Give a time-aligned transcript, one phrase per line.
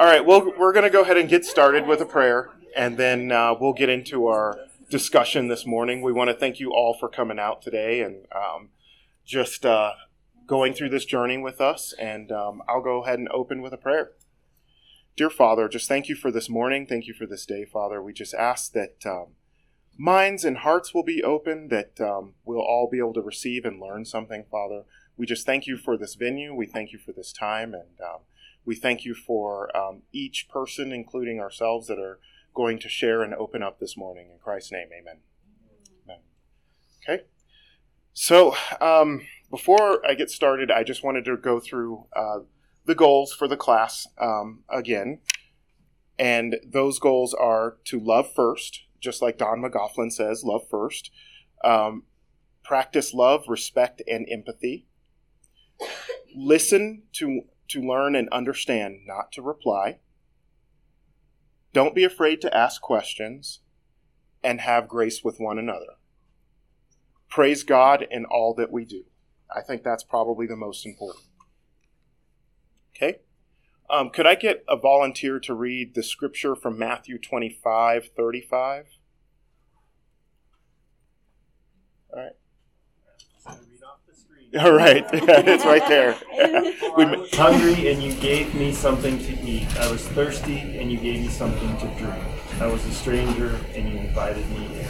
[0.00, 2.96] All right, well, we're going to go ahead and get started with a prayer, and
[2.96, 6.00] then uh, we'll get into our discussion this morning.
[6.00, 8.70] We want to thank you all for coming out today and um,
[9.26, 9.92] just uh,
[10.46, 11.92] going through this journey with us.
[11.98, 14.12] And um, I'll go ahead and open with a prayer.
[15.16, 16.86] Dear Father, just thank you for this morning.
[16.86, 18.02] Thank you for this day, Father.
[18.02, 19.34] We just ask that um,
[19.98, 23.78] minds and hearts will be open, that um, we'll all be able to receive and
[23.78, 24.84] learn something, Father.
[25.18, 26.54] We just thank you for this venue.
[26.54, 27.74] We thank you for this time.
[27.74, 28.20] And um,
[28.70, 32.20] we thank you for um, each person, including ourselves, that are
[32.54, 34.28] going to share and open up this morning.
[34.30, 35.16] In Christ's name, amen.
[36.04, 36.20] Amen.
[37.02, 37.24] Okay.
[38.12, 42.42] So, um, before I get started, I just wanted to go through uh,
[42.84, 45.18] the goals for the class um, again.
[46.16, 51.10] And those goals are to love first, just like Don McGoughlin says, love first.
[51.64, 52.04] Um,
[52.62, 54.86] practice love, respect, and empathy.
[56.36, 59.98] Listen to to learn and understand, not to reply.
[61.72, 63.60] Don't be afraid to ask questions
[64.42, 65.96] and have grace with one another.
[67.28, 69.04] Praise God in all that we do.
[69.54, 71.24] I think that's probably the most important.
[72.96, 73.18] Okay?
[73.88, 78.86] Um, could I get a volunteer to read the scripture from Matthew 25 35?
[82.12, 82.32] All right.
[84.58, 86.16] All right, it's right there.
[86.32, 89.68] I was hungry and you gave me something to eat.
[89.76, 92.24] I was thirsty and you gave me something to drink.
[92.60, 94.86] I was a stranger and you invited me in.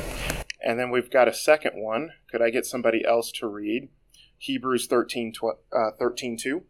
[0.62, 2.10] And then we've got a second one.
[2.30, 3.90] Could I get somebody else to read?
[4.38, 6.62] Hebrews 13, tw- uh, 13 2.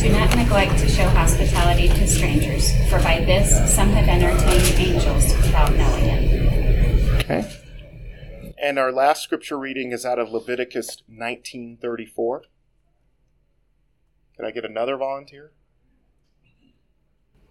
[0.00, 5.36] Do not neglect to show hospitality to strangers, for by this some have entertained angels
[5.36, 7.20] without knowing it.
[7.20, 7.60] Okay.
[8.62, 12.42] And our last scripture reading is out of Leviticus 19:34.
[14.36, 15.52] Can I get another volunteer?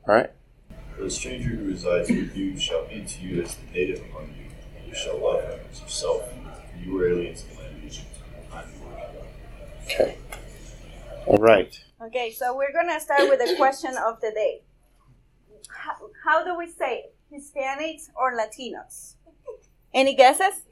[0.08, 0.30] All right.
[0.96, 4.36] For the stranger who resides with you shall be to you as the native among
[4.38, 6.32] you, and you shall love him as yourself.
[6.32, 8.08] For you were aliens in the land of Egypt.
[8.54, 9.28] I am the Lord your God.
[9.86, 10.18] Okay.
[11.26, 11.84] All right.
[12.04, 14.62] Okay, so we're gonna start with the question of the day.
[15.70, 17.16] How, how do we say it?
[17.34, 19.16] Hispanics or Latinos?
[19.92, 20.66] Any guesses?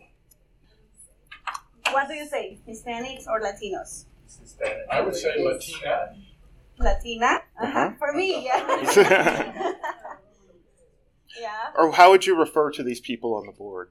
[1.91, 2.59] What do you say?
[2.67, 4.05] Hispanics or Latinos?
[4.91, 6.15] I would say Latina.
[6.79, 7.25] Latina?
[7.25, 7.65] Uh-huh.
[7.65, 7.91] Uh-huh.
[7.97, 9.73] For me, yeah.
[11.39, 11.51] yeah.
[11.75, 13.89] Or how would you refer to these people on the board?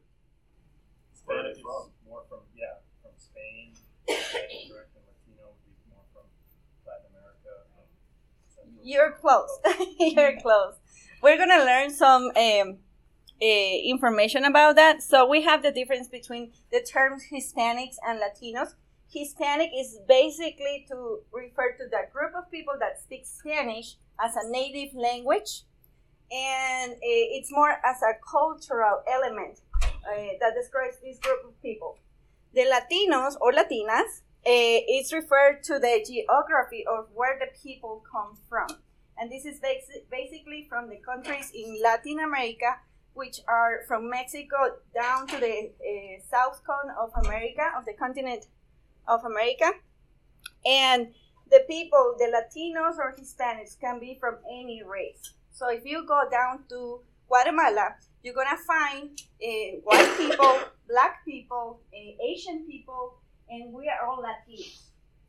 [1.12, 2.66] Hispanic is more from, yeah,
[3.02, 3.74] from Spain.
[4.04, 6.26] Spanish American Latino would be more from
[6.86, 7.64] Latin America.
[8.82, 9.58] You're close.
[9.98, 10.74] You're close.
[11.22, 12.78] We're gonna learn some um,
[13.42, 13.44] uh,
[13.84, 15.02] information about that.
[15.02, 18.74] So we have the difference between the terms Hispanics and Latinos.
[19.08, 24.50] Hispanic is basically to refer to that group of people that speak Spanish as a
[24.50, 25.62] native language,
[26.30, 31.98] and uh, it's more as a cultural element uh, that describes this group of people.
[32.54, 38.36] The Latinos or Latinas uh, is referred to the geography of where the people come
[38.48, 38.68] from.
[39.18, 42.76] And this is basi- basically from the countries in Latin America,
[43.16, 44.56] which are from Mexico
[44.94, 48.46] down to the uh, south cone of America, of the continent
[49.08, 49.72] of America.
[50.66, 51.08] And
[51.50, 55.32] the people, the Latinos or Hispanics, can be from any race.
[55.52, 61.80] So if you go down to Guatemala, you're gonna find uh, white people, black people,
[61.94, 63.14] uh, Asian people,
[63.48, 64.82] and we are all Latinos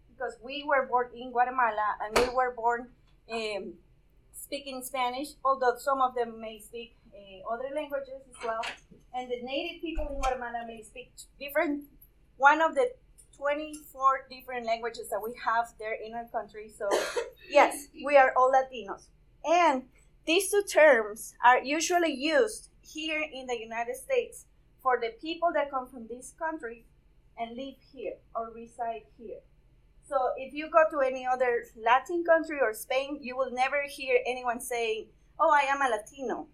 [0.09, 2.87] because we were born in Guatemala and we were born
[3.31, 3.73] um,
[4.33, 8.61] speaking Spanish, although some of them may speak uh, other languages as well.
[9.13, 11.83] And the native people in Guatemala may speak different,
[12.37, 12.91] one of the
[13.35, 16.69] 24 different languages that we have there in our country.
[16.69, 16.89] So,
[17.49, 19.07] yes, we are all Latinos.
[19.45, 19.83] And
[20.25, 24.45] these two terms are usually used here in the United States
[24.81, 26.85] for the people that come from this country
[27.37, 29.39] and live here or reside here.
[30.07, 34.19] So if you go to any other Latin country or Spain, you will never hear
[34.25, 36.47] anyone saying, "Oh, I am a Latino."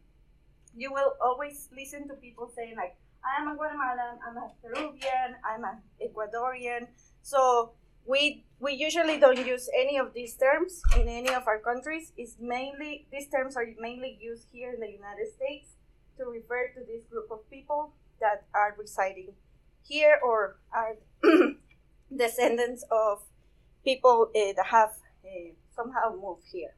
[0.76, 5.38] You will always listen to people saying like, "I am a Guatemalan, I'm a Peruvian,
[5.46, 6.88] I'm an Ecuadorian."
[7.22, 7.74] So
[8.06, 12.12] we we usually don't use any of these terms in any of our countries.
[12.18, 15.76] It's mainly these terms are mainly used here in the United States
[16.18, 19.34] to refer to this group of people that are residing
[19.88, 20.96] here or are
[22.16, 23.24] descendants of
[23.84, 24.92] people uh, that have
[25.26, 26.76] uh, somehow moved here.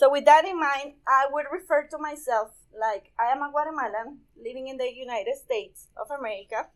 [0.00, 4.20] So, with that in mind, I would refer to myself like I am a Guatemalan
[4.34, 6.68] living in the United States of America.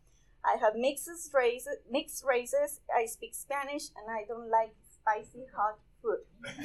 [0.45, 2.81] I have mixed races, mixed races.
[2.95, 6.21] I speak Spanish, and I don't like spicy hot food.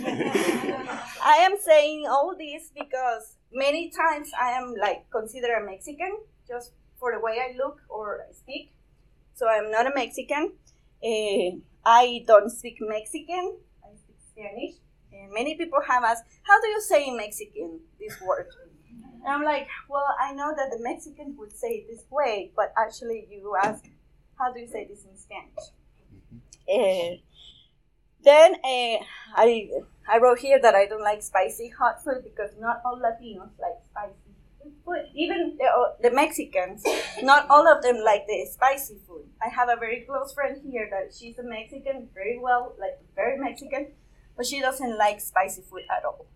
[1.25, 6.12] I am saying all this because many times I am like considered a Mexican
[6.47, 8.75] just for the way I look or I speak.
[9.33, 10.53] So I'm not a Mexican.
[11.03, 13.57] Uh, I don't speak Mexican.
[13.83, 14.80] I speak Spanish.
[15.33, 18.49] Many people have asked, how do you say in Mexican this word?
[19.25, 22.73] And I'm like, well, I know that the Mexicans would say it this way, but
[22.79, 23.85] actually you ask,
[24.39, 25.67] how do you say this in Spanish?
[26.69, 27.17] Uh,
[28.23, 29.05] then uh,
[29.37, 29.71] I
[30.09, 33.81] I wrote here that I don't like spicy hot food because not all Latinos like
[33.91, 34.15] spicy
[34.85, 35.07] food.
[35.15, 36.85] Even the, uh, the Mexicans,
[37.23, 39.25] not all of them like the spicy food.
[39.43, 43.39] I have a very close friend here that she's a Mexican, very well, like very
[43.39, 43.89] Mexican,
[44.37, 46.27] but she doesn't like spicy food at all.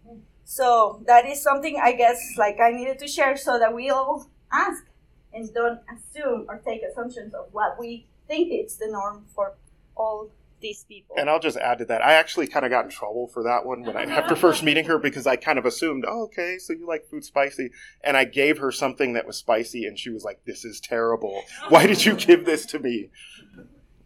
[0.45, 4.29] So that is something I guess like I needed to share so that we all
[4.53, 4.85] ask
[5.33, 9.55] and don't assume or take assumptions of what we think it's the norm for
[9.97, 10.31] all
[10.61, 11.15] these people.
[11.19, 12.03] And I'll just add to that.
[12.03, 14.87] I actually kind of got in trouble for that one when I after first meeting
[14.87, 17.71] her because I kind of assumed, oh, okay, so you like food spicy,
[18.03, 21.43] and I gave her something that was spicy, and she was like, "This is terrible.
[21.69, 23.11] Why did you give this to me?"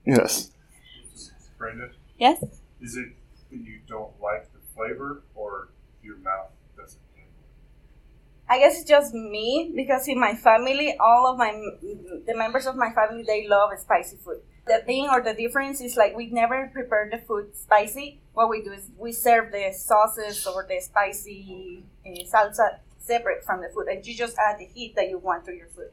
[0.05, 0.50] Yes.
[1.58, 2.43] Brenda, yes.
[2.81, 5.69] is it that you don't like the flavor or
[6.03, 7.50] your mouth doesn't handle it?
[8.49, 11.53] I guess it's just me because in my family, all of my
[12.27, 14.41] the members of my family they love spicy food.
[14.67, 18.21] The thing or the difference is like we never prepare the food spicy.
[18.35, 23.61] What we do is we serve the sauces or the spicy uh, salsa separate from
[23.62, 25.91] the food, and you just add the heat that you want to your food.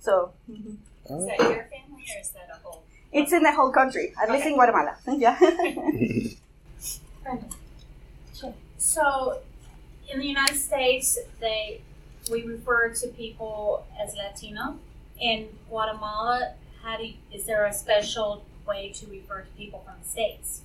[0.00, 0.76] So mhm.
[1.04, 2.82] Is that your family or is that a whole?
[3.12, 4.96] it's in the whole country, at least in Guatemala.
[5.06, 5.38] Yeah.
[8.78, 9.38] So,
[10.12, 11.80] in the United States, they
[12.30, 14.78] we refer to people as Latino.
[15.20, 19.94] In Guatemala, how do you, is there a special way to refer to people from
[20.02, 20.62] the states?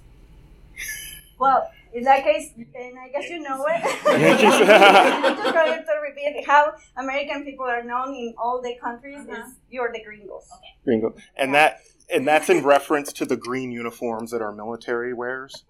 [1.38, 3.82] Well, in that case, and I guess you know it.
[4.06, 9.44] I'm just going to repeat how American people are known in all the countries Uh-huh.
[9.48, 10.48] is you're the gringos.
[10.84, 11.16] Gringo.
[11.38, 11.80] And that
[12.12, 15.64] and that's in reference to the green uniforms that our military wears.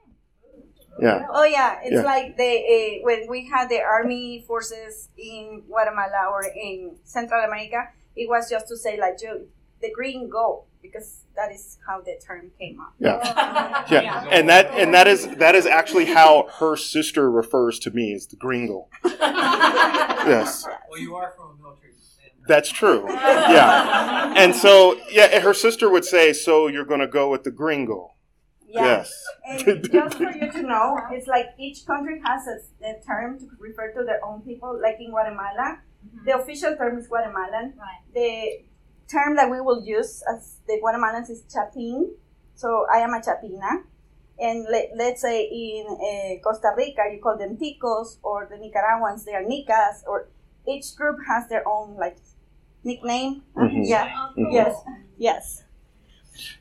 [1.02, 1.26] Yeah.
[1.32, 2.02] Oh yeah, it's Yeah.
[2.04, 2.44] like the
[2.76, 8.50] uh, when we had the army forces in Guatemala or in Central America, it was
[8.50, 9.48] just to say like you,
[9.82, 12.94] the green go because that is how the term came up.
[13.00, 13.86] Yeah.
[13.90, 14.28] Yeah.
[14.32, 18.28] And that and that is that is actually how her sister refers to me as
[18.28, 18.88] the gringo.
[20.30, 20.66] Yes.
[20.90, 21.94] Well, you are from a military.
[22.48, 23.06] That's true.
[23.10, 24.34] Yeah.
[24.36, 28.12] And so yeah, her sister would say, So you're gonna go with the gringo.
[28.70, 28.84] Yeah.
[28.84, 29.24] Yes.
[29.48, 33.48] And just for you to know, it's like each country has a, a term to
[33.60, 34.80] refer to their own people.
[34.82, 35.80] Like in Guatemala,
[36.26, 37.74] the official term is Guatemalan.
[37.78, 38.02] Right.
[38.14, 38.64] The
[39.12, 42.14] term that we will use as the Guatemalans is chapin.
[42.56, 43.84] So I am a chapina.
[44.42, 49.26] And let, let's say in uh, Costa Rica, you call them ticos, or the Nicaraguans,
[49.26, 50.30] they are nicas, or
[50.66, 52.18] each group has their own like
[52.86, 53.44] nickname.
[53.58, 53.82] Mhm.
[53.84, 54.30] Yeah.
[54.38, 54.76] Yes.
[55.18, 55.64] Yes.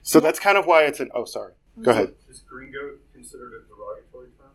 [0.03, 1.53] So that's kind of why it's an oh sorry.
[1.83, 2.15] Go ahead.
[2.29, 4.51] Is gringo considered a derogatory term?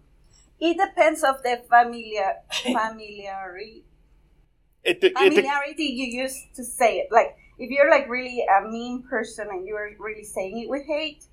[0.59, 3.83] It depends of the familiar familiarity
[4.83, 7.07] It, it, it, familiarity you use to say it.
[7.11, 11.25] Like if you're like really a mean person and you're really saying it with hate,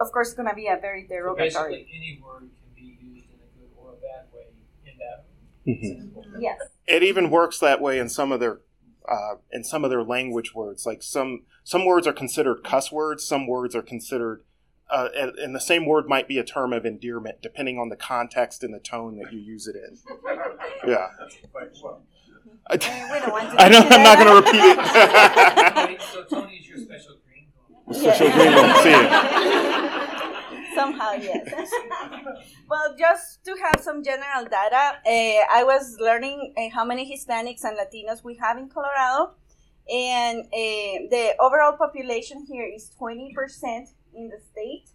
[0.00, 1.46] of course it's gonna be a very So derogatory.
[1.48, 4.46] basically, any word can be used in a good or a bad way
[4.84, 5.24] in that
[5.66, 6.40] Mhm.
[6.40, 6.58] Yes.
[6.86, 8.60] it even works that way in some of their
[9.08, 10.84] uh, in some of their language words.
[10.86, 14.42] Like some some words are considered cuss words, some words are considered,
[14.88, 17.96] uh, and, and the same word might be a term of endearment depending on the
[17.96, 19.98] context and the tone that you use it in.
[20.86, 21.08] Yeah,
[22.68, 24.76] I, we don't want to I know I'm not going to repeat it.
[25.74, 27.46] Tony- so Tony is your special green
[27.84, 27.96] card.
[27.96, 28.82] Special gringo.
[28.82, 30.02] See ya.
[30.74, 31.70] Somehow, yes.
[32.68, 37.64] well, just to have some general data, uh, I was learning uh, how many Hispanics
[37.64, 39.32] and Latinos we have in Colorado,
[39.90, 43.86] and uh, the overall population here is 20%
[44.16, 44.90] in the state.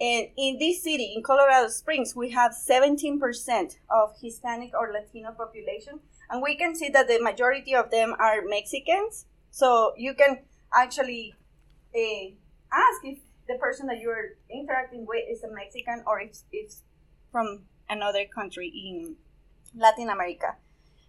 [0.00, 6.00] And in this city, in Colorado Springs, we have 17% of Hispanic or Latino population.
[6.30, 9.26] And we can see that the majority of them are Mexicans.
[9.50, 10.38] So you can
[10.74, 11.34] actually
[11.94, 12.32] uh,
[12.72, 13.18] ask if
[13.48, 16.82] the person that you're interacting with is a Mexican or if it's
[17.30, 19.16] from another country in
[19.74, 20.56] Latin America.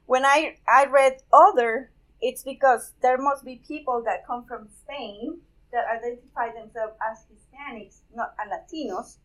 [0.05, 5.41] When I, I read other, it's because there must be people that come from Spain
[5.73, 9.17] that identify themselves as Hispanics, not as Latinos,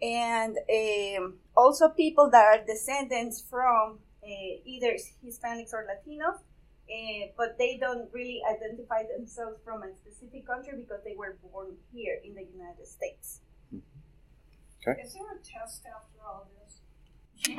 [0.00, 4.26] and um, also people that are descendants from uh,
[4.64, 10.78] either Hispanics or Latinos, uh, but they don't really identify themselves from a specific country
[10.78, 13.40] because they were born here in the United States.
[14.86, 16.60] Is there a test after all this?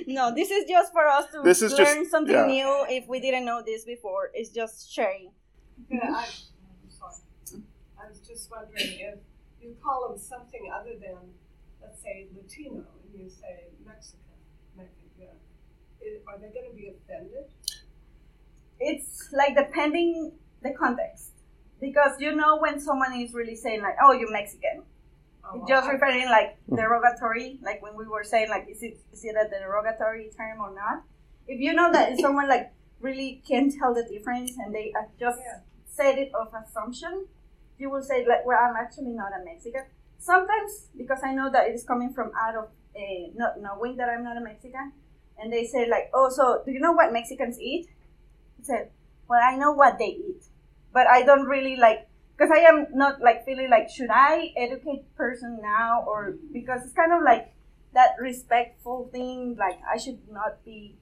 [0.06, 2.46] no, this is just for us to This is just- learn something yeah.
[2.46, 4.30] new if we didn't know this before.
[4.34, 5.30] It's just sharing.
[5.88, 7.62] Yeah, I, I'm sorry.
[8.00, 9.18] I was just wondering if
[9.60, 11.16] you call them something other than,
[11.82, 14.38] let's say, Latino, and you say Mexican,
[14.76, 15.36] Mexican,
[16.02, 17.44] i- are they going to be offended?
[18.78, 20.32] It's like depending
[20.62, 21.32] the context.
[21.80, 24.82] Because you know when someone is really saying like, "Oh, you're Mexican,"
[25.44, 26.76] Oh, just I- referring like hmm.
[26.76, 30.74] derogatory, like when we were saying like, is it is it a derogatory term or
[30.74, 31.02] not?
[31.48, 35.38] If you know that if someone like really can tell the difference and they just
[35.40, 35.60] Yeah.
[36.00, 37.26] Said it of assumption,
[37.78, 39.84] you will say like, well, I'm actually not a Mexican.
[40.18, 42.64] Sometimes because I know that it is coming from out of
[42.96, 44.92] uh, not knowing that I'm not a Mexican,
[45.38, 47.88] and they say like, oh, so do you know what Mexicans eat?
[48.60, 48.90] I said,
[49.28, 50.44] well, I know what they eat,
[50.92, 55.04] but I don't really like because I am not like feeling like should I educate
[55.16, 57.52] person now or because it's kind of like
[57.94, 59.56] that respectful thing.
[59.58, 60.96] Like I should not be.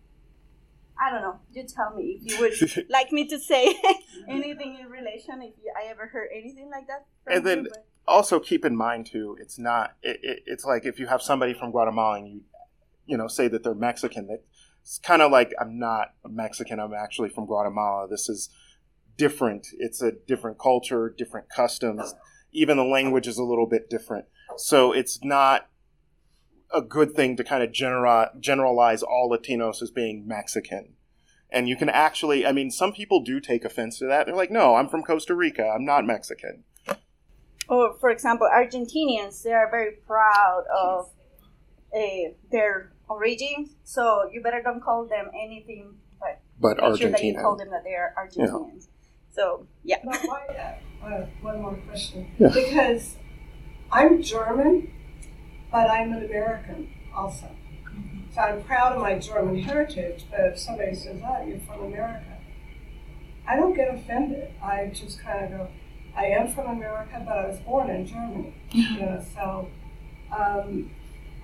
[1.01, 1.39] I don't know.
[1.53, 3.75] You tell me if you would like me to say
[4.29, 5.43] anything in relation.
[5.43, 7.07] If you, I ever heard anything like that.
[7.27, 7.71] And then- you,
[8.09, 11.53] also keep in mind too it's not it, it, it's like if you have somebody
[11.53, 12.41] from guatemala and you
[13.07, 14.43] you know say that they're mexican that
[14.81, 18.49] it's kind of like i'm not mexican i'm actually from guatemala this is
[19.17, 22.15] different it's a different culture different customs
[22.53, 24.25] even the language is a little bit different
[24.57, 25.69] so it's not
[26.73, 30.95] a good thing to kind of genera- generalize all latinos as being mexican
[31.51, 34.51] and you can actually i mean some people do take offense to that they're like
[34.51, 36.65] no i'm from costa rica i'm not mexican
[37.69, 41.11] or for example, Argentinians, they are very proud of
[41.95, 43.71] uh, their origin.
[43.85, 47.57] So you better don't call them anything, but but make sure that you argentina call
[47.57, 48.89] them that they are Argentinians.
[49.31, 49.99] So yeah.
[50.03, 52.31] But why, uh, one more question.
[52.39, 52.49] Yeah.
[52.55, 53.17] Because
[53.93, 54.91] I'm German,
[55.71, 57.47] but I'm an American also.
[57.47, 58.33] Mm-hmm.
[58.35, 62.39] So I'm proud of my German heritage, but if somebody says, oh, you're from America,
[63.47, 64.53] I don't get offended.
[64.63, 65.69] I just kind of go,
[66.17, 68.55] I am from America, but I was born in Germany.
[68.71, 69.05] You mm-hmm.
[69.05, 69.69] know, so
[70.37, 70.91] um,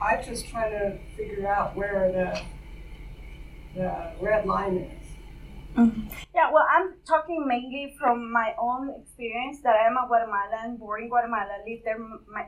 [0.01, 2.43] I just try to figure out where the,
[3.75, 5.05] the red line is.
[5.77, 6.09] Mm-hmm.
[6.35, 11.05] Yeah, well, I'm talking mainly from my own experience that I am a Guatemalan, born
[11.05, 12.47] in Guatemala, lived there my,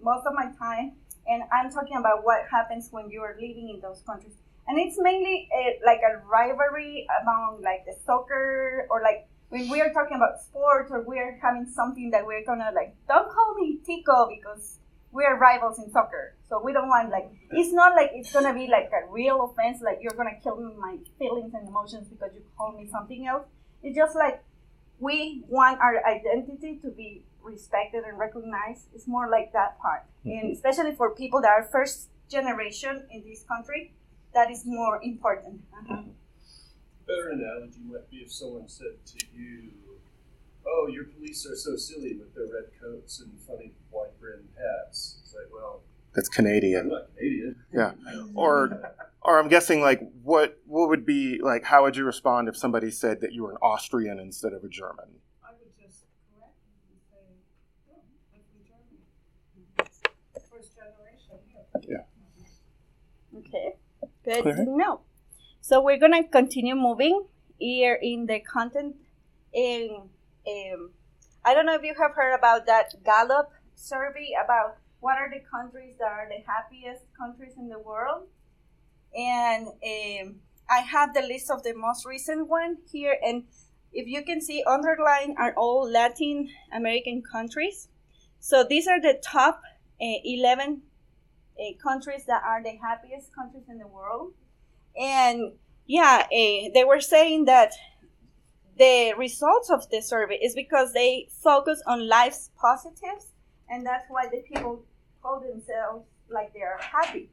[0.00, 0.92] most of my time,
[1.28, 4.34] and I'm talking about what happens when you are living in those countries.
[4.66, 9.80] And it's mainly a, like a rivalry among like the soccer or like when we
[9.80, 13.54] are talking about sports or we are having something that we're gonna like, don't call
[13.54, 14.78] me Tico because
[15.10, 16.36] we are rivals in soccer.
[16.48, 19.80] So we don't want like it's not like it's gonna be like a real offense,
[19.82, 23.46] like you're gonna kill my feelings and emotions because you call me something else.
[23.82, 24.42] It's just like
[25.00, 28.88] we want our identity to be respected and recognized.
[28.94, 30.04] It's more like that part.
[30.24, 33.92] And especially for people that are first generation in this country,
[34.34, 35.62] that is more important.
[35.72, 36.02] Uh-huh.
[37.06, 39.70] Better analogy might be if someone said to you,
[40.66, 45.18] "Oh, your police are so silly with their red coats and funny white brimmed hats."
[45.22, 45.80] It's like, well,
[46.14, 47.56] that's I'm canadian not Canadian.
[47.72, 47.92] Yeah.
[48.34, 52.56] Or- or i'm guessing like what what would be like how would you respond if
[52.56, 55.06] somebody said that you were an austrian instead of a german
[55.44, 57.24] I would just correct them and say,
[57.90, 57.98] no,
[58.32, 59.02] I'm from Germany.
[60.48, 61.36] First generation
[61.84, 62.06] here.
[63.38, 63.76] Okay,
[64.28, 64.66] good Alright.
[64.66, 65.00] to know.
[65.60, 67.24] So we're gonna continue moving
[67.58, 68.96] here in the content.
[69.52, 70.02] In
[70.46, 70.90] um,
[71.44, 75.40] I don't know if you have heard about that Gallup survey about what are the
[75.40, 78.26] countries that are the happiest countries in the world,
[79.14, 80.36] and um,
[80.68, 83.44] I have the list of the most recent one here, and
[83.92, 87.88] if you can see, underlined are all Latin American countries.
[88.40, 89.62] So these are the top
[90.00, 90.82] uh, eleven
[91.58, 94.32] uh, countries that are the happiest countries in the world.
[94.98, 95.52] And
[95.86, 97.72] yeah, uh, they were saying that
[98.78, 103.32] the results of the survey is because they focus on life's positives,
[103.68, 104.84] and that's why the people
[105.22, 107.30] call themselves like they are happy.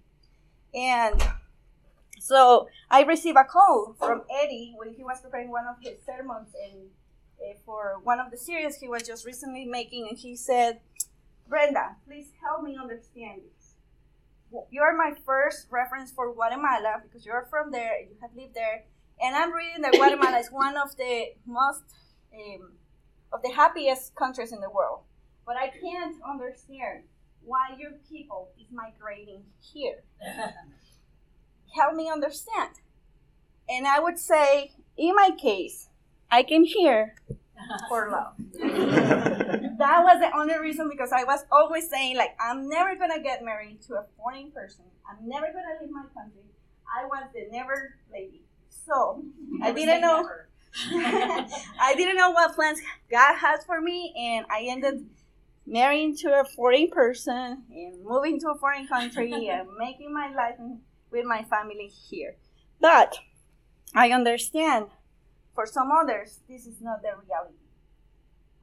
[0.73, 1.21] And
[2.19, 6.49] so I received a call from Eddie when he was preparing one of his sermons
[6.63, 6.89] and
[7.39, 10.79] uh, for one of the series he was just recently making, and he said,
[11.47, 13.54] "Brenda, please help me understand this."
[14.71, 18.85] You're my first reference for Guatemala because you're from there, you have lived there,
[19.21, 21.83] and I'm reading that Guatemala is one of the most
[22.33, 22.71] um,
[23.31, 25.01] of the happiest countries in the world.
[25.45, 27.03] But I can't understand
[27.43, 30.03] why your people is migrating here.
[31.75, 32.75] Help me understand.
[33.69, 35.89] And I would say, in my case,
[36.31, 37.15] I came here
[37.89, 38.33] for love.
[39.85, 43.43] that was the only reason because I was always saying like I'm never gonna get
[43.43, 44.85] married to a foreign person.
[45.07, 46.41] I'm never gonna leave my country.
[46.89, 48.41] I was the never lady.
[48.69, 49.23] So
[49.61, 50.27] I didn't know
[50.89, 55.05] I didn't know what plans God has for me and I ended
[55.67, 60.55] marrying to a foreign person and moving to a foreign country and making my life
[61.11, 62.35] with my family here.
[62.81, 63.17] But
[63.93, 64.87] I understand
[65.53, 67.55] for some others this is not the reality.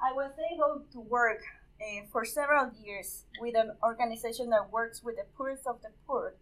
[0.03, 1.43] I was able to work
[1.81, 6.35] uh, for several years with an organization that works with the poorest of the poor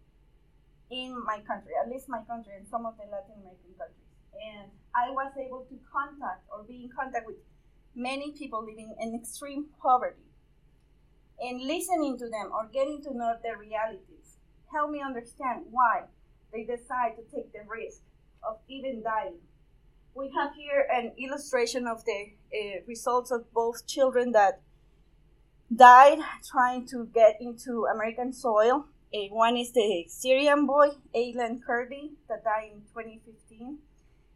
[0.89, 4.09] in my country, at least my country and some of the Latin American countries.
[4.33, 7.37] And I was able to contact or be in contact with
[7.93, 10.25] many people living in extreme poverty.
[11.39, 14.41] And listening to them or getting to know their realities
[14.73, 16.09] helped me understand why
[16.51, 18.01] they decide to take the risk
[18.41, 19.37] of even dying
[20.13, 24.61] we have here an illustration of the uh, results of both children that
[25.73, 28.85] died trying to get into American soil.
[29.13, 33.77] Uh, one is the Syrian boy, Aylan Kurdi, that died in 2015.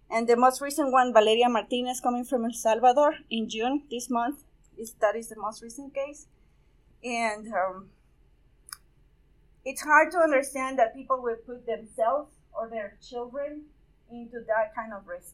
[0.10, 4.44] And the most recent one, Valeria Martinez, coming from El Salvador in June this month.
[4.78, 6.28] Is, that is the most recent case.
[7.04, 7.90] And um,
[9.64, 13.64] it's hard to understand that people will put themselves or their children
[14.12, 15.34] into that kind of risk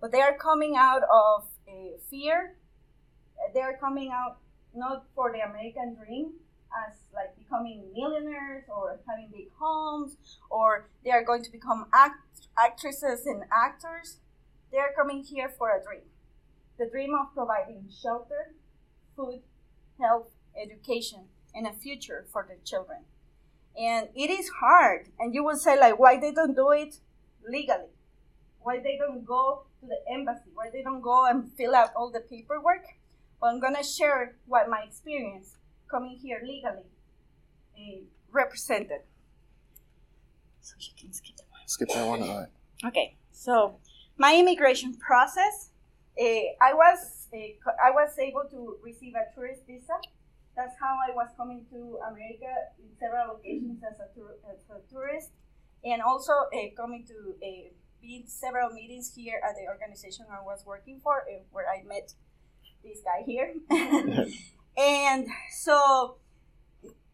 [0.00, 2.56] but they are coming out of a fear.
[3.54, 4.38] They are coming out
[4.74, 6.32] not for the American dream
[6.86, 10.16] as like becoming millionaires or having big homes
[10.48, 14.18] or they are going to become act- actresses and actors.
[14.70, 16.06] They are coming here for a dream.
[16.78, 18.54] The dream of providing shelter,
[19.16, 19.40] food,
[20.00, 20.28] health,
[20.60, 23.00] education, and a future for their children.
[23.76, 25.08] And it is hard.
[25.18, 26.96] And you will say, like, why they don't do it
[27.46, 27.90] legally?
[28.60, 32.10] Why they don't go to the embassy, where they don't go and fill out all
[32.10, 32.84] the paperwork.
[33.40, 35.56] But I'm gonna share what my experience
[35.90, 36.84] coming here legally
[37.76, 39.00] uh, represented.
[40.60, 41.60] So you can skip that one.
[41.66, 42.22] Skip that one.
[42.22, 42.48] All right.
[42.84, 43.76] Okay, so
[44.16, 45.70] my immigration process,
[46.20, 46.24] uh,
[46.60, 47.38] I was uh,
[47.82, 49.96] I was able to receive a tourist visa.
[50.56, 54.80] That's how I was coming to America in several occasions as a, tour, as a
[54.92, 55.30] tourist,
[55.84, 60.64] and also uh, coming to a been several meetings here at the organization I was
[60.66, 62.12] working for, eh, where I met
[62.82, 63.54] this guy here.
[64.76, 66.16] and so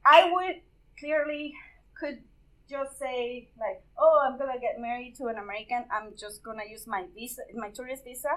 [0.04, 0.62] I would
[0.98, 1.54] clearly
[1.98, 2.22] could
[2.68, 5.84] just say like, oh, I'm gonna get married to an American.
[5.90, 8.30] I'm just gonna use my visa, my tourist visa,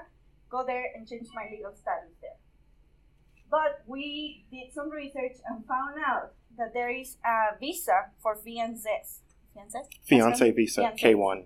[0.50, 2.38] go there and change my legal status there.
[3.50, 9.22] But we did some research and found out that there is a visa for fiancés.
[9.56, 9.88] Fiancés?
[10.06, 11.46] Fiance visa, K1.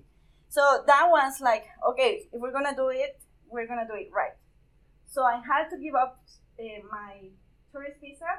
[0.54, 4.38] So that was like, okay, if we're gonna do it, we're gonna do it right.
[5.08, 6.22] So I had to give up
[6.60, 7.30] uh, my
[7.72, 8.30] tourist visa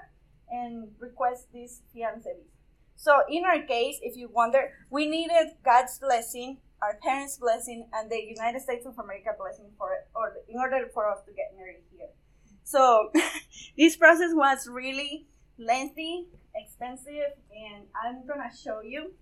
[0.48, 2.54] and request this fiance visa.
[2.94, 8.08] So in our case, if you wonder, we needed God's blessing, our parents' blessing, and
[8.08, 11.82] the United States of America blessing for or in order for us to get married
[11.98, 12.14] here.
[12.62, 13.10] So
[13.76, 15.26] this process was really
[15.58, 19.14] lengthy, expensive, and I'm gonna show you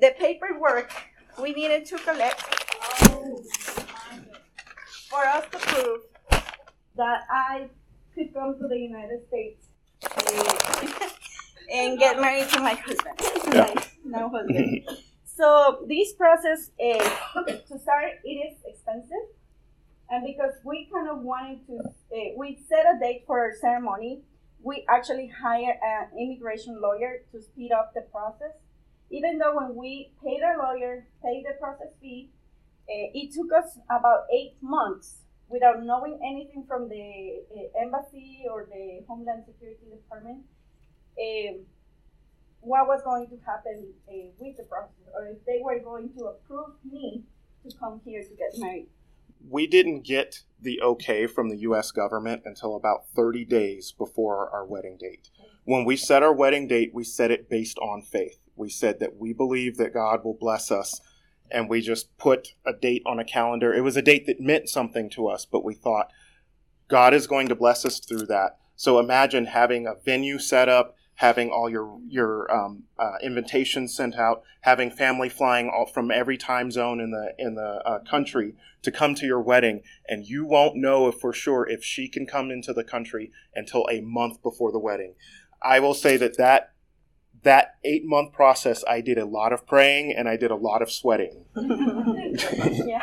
[0.00, 0.92] the paperwork
[1.40, 2.40] we needed to collect
[5.10, 6.00] for us to prove
[6.96, 7.68] that I
[8.14, 9.66] could come to the United States
[11.72, 13.14] and get married to my husband,
[13.52, 13.74] yeah.
[14.04, 14.88] my now husband.
[15.24, 17.02] so this process is
[17.68, 18.12] to start.
[18.24, 19.26] It is expensive,
[20.10, 24.22] and because we kind of wanted to, uh, we set a date for our ceremony.
[24.62, 28.54] We actually hired an immigration lawyer to speed up the process
[29.10, 32.30] even though when we paid our lawyer, paid the process fee,
[32.88, 38.66] uh, it took us about eight months without knowing anything from the uh, embassy or
[38.70, 40.44] the Homeland Security Department
[41.20, 41.66] um,
[42.60, 46.24] what was going to happen uh, with the process or if they were going to
[46.24, 47.22] approve me
[47.62, 48.88] to come here to get married.
[49.46, 54.64] We didn't get the okay from the US government until about 30 days before our
[54.64, 55.28] wedding date.
[55.64, 59.16] When we set our wedding date, we set it based on faith we said that
[59.16, 61.00] we believe that God will bless us,
[61.50, 63.72] and we just put a date on a calendar.
[63.72, 66.10] It was a date that meant something to us, but we thought
[66.88, 68.58] God is going to bless us through that.
[68.76, 74.16] So imagine having a venue set up, having all your your um, uh, invitations sent
[74.16, 78.54] out, having family flying all from every time zone in the in the uh, country
[78.82, 82.50] to come to your wedding, and you won't know for sure if she can come
[82.50, 85.14] into the country until a month before the wedding.
[85.62, 86.73] I will say that that
[87.84, 90.90] eight month process, I did a lot of praying and I did a lot of
[90.90, 91.44] sweating.
[91.56, 93.02] yeah.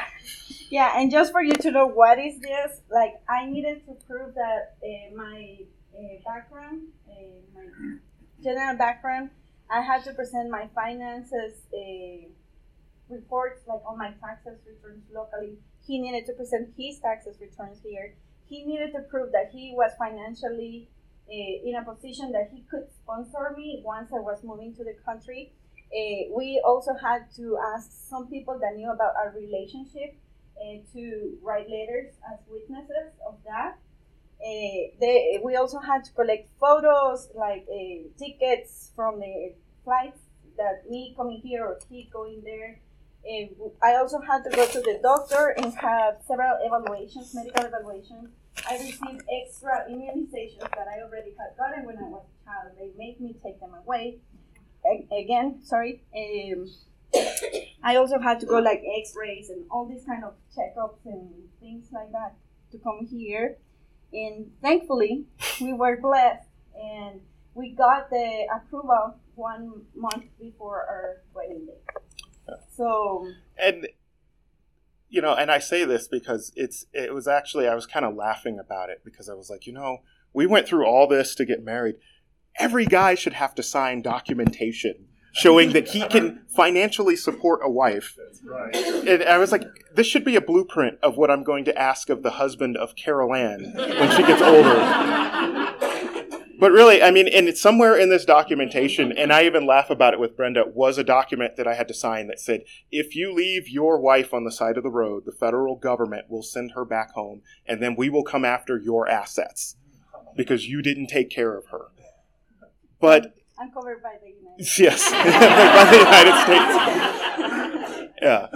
[0.69, 4.33] Yeah, and just for you to know what is this, like I needed to prove
[4.35, 5.57] that uh, my
[5.93, 7.13] uh, background, uh,
[7.53, 7.97] my
[8.41, 9.31] general background,
[9.69, 11.53] I had to present my finances
[13.09, 15.57] reports, like on my taxes returns locally.
[15.85, 18.15] He needed to present his taxes returns here.
[18.45, 20.89] He needed to prove that he was financially
[21.31, 25.53] in a position that he could sponsor me once I was moving to the country.
[25.91, 30.15] Uh, we also had to ask some people that knew about our relationship
[30.61, 33.77] uh, to write letters as witnesses of that.
[34.41, 40.19] Uh, they, we also had to collect photos, like uh, tickets from the flights
[40.57, 42.79] that me coming here or he going there.
[43.23, 43.47] Uh,
[43.83, 48.29] I also had to go to the doctor and have several evaluations, medical evaluations.
[48.69, 52.71] I received extra immunizations that I already had gotten when I was a child.
[52.77, 54.19] They made me take them away.
[55.11, 56.03] Again, sorry.
[56.15, 56.67] Um,
[57.83, 61.87] I also had to go like X-rays and all these kind of checkups and things
[61.91, 62.35] like that
[62.71, 63.57] to come here.
[64.13, 65.25] And thankfully,
[65.61, 67.21] we were blessed and
[67.53, 72.53] we got the approval one month before our wedding day.
[72.75, 73.87] So and
[75.11, 78.15] you know, and I say this because it's it was actually I was kind of
[78.15, 79.97] laughing about it because I was like, you know,
[80.33, 81.95] we went through all this to get married.
[82.57, 88.17] Every guy should have to sign documentation showing that he can financially support a wife.
[88.17, 88.75] That's right.
[88.75, 92.09] And I was like, this should be a blueprint of what I'm going to ask
[92.09, 95.60] of the husband of Carol Ann when she gets older.
[96.61, 100.19] But really, I mean, and somewhere in this documentation, and I even laugh about it
[100.19, 103.67] with Brenda, was a document that I had to sign that said, if you leave
[103.67, 107.13] your wife on the side of the road, the federal government will send her back
[107.13, 109.75] home, and then we will come after your assets
[110.37, 111.87] because you didn't take care of her.
[112.99, 114.79] But I'm covered by the United States.
[115.01, 115.09] Yes,
[115.81, 116.35] by the United
[117.73, 118.11] States.
[118.21, 118.47] Yeah,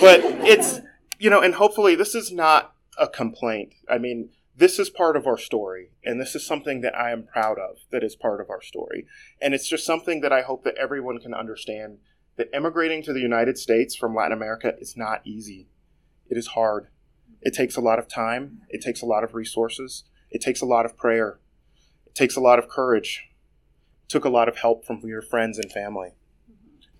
[0.00, 0.80] but it's
[1.18, 3.74] you know, and hopefully this is not a complaint.
[3.90, 7.24] I mean, this is part of our story, and this is something that I am
[7.24, 7.78] proud of.
[7.90, 9.06] That is part of our story,
[9.40, 11.98] and it's just something that I hope that everyone can understand.
[12.36, 15.68] That immigrating to the United States from Latin America is not easy.
[16.28, 16.88] It is hard.
[17.42, 18.62] It takes a lot of time.
[18.70, 20.02] It takes a lot of resources.
[20.32, 21.38] It takes a lot of prayer.
[22.06, 23.28] It takes a lot of courage
[24.04, 26.10] it took a lot of help from your friends and family.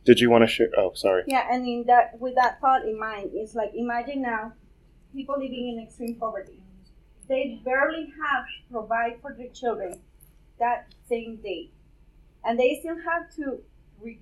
[0.04, 0.68] Did you want to share?
[0.76, 1.24] Oh, sorry.
[1.26, 4.52] Yeah, and in that with that thought in mind, it's like imagine now
[5.12, 6.60] people living in extreme poverty.
[7.28, 10.00] They barely have to provide for their children
[10.58, 11.70] that same day,
[12.44, 13.62] and they still have to
[14.00, 14.20] re-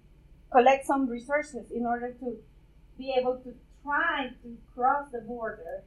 [0.51, 2.37] collect some resources in order to
[2.97, 5.83] be able to try to cross the border.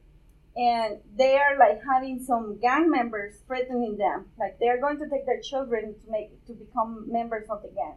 [0.56, 5.26] And they are like having some gang members threatening them, like they're going to take
[5.26, 7.96] their children to make to become members of the gang